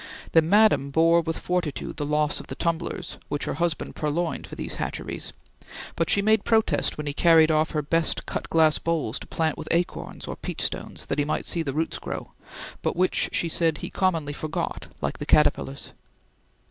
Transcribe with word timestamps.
The 0.31 0.41
Madam 0.41 0.89
bore 0.89 1.21
with 1.21 1.37
fortitude 1.37 1.97
the 1.97 2.07
loss 2.07 2.39
of 2.39 2.47
the 2.47 2.55
tumblers 2.55 3.19
which 3.29 3.45
her 3.45 3.53
husband 3.53 3.93
purloined 3.93 4.47
for 4.47 4.55
these 4.55 4.73
hatcheries; 4.81 5.31
but 5.95 6.09
she 6.09 6.23
made 6.23 6.43
protest 6.43 6.97
when 6.97 7.05
he 7.05 7.13
carried 7.13 7.51
off 7.51 7.69
her 7.69 7.83
best 7.83 8.25
cut 8.25 8.49
glass 8.49 8.79
bowls 8.79 9.19
to 9.19 9.27
plant 9.27 9.59
with 9.59 9.67
acorns 9.69 10.27
or 10.27 10.35
peachstones 10.35 11.05
that 11.05 11.19
he 11.19 11.23
might 11.23 11.45
see 11.45 11.61
the 11.61 11.75
roots 11.75 11.99
grow, 11.99 12.31
but 12.81 12.95
which, 12.95 13.29
she 13.31 13.47
said, 13.47 13.77
he 13.77 13.91
commonly 13.91 14.33
forgot 14.33 14.87
like 15.01 15.19
the 15.19 15.25
caterpillars. 15.27 15.91